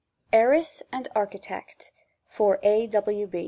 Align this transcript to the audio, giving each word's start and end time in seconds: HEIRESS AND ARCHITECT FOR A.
HEIRESS 0.33 0.81
AND 0.91 1.09
ARCHITECT 1.15 1.91
FOR 2.27 2.59
A. 2.63 2.89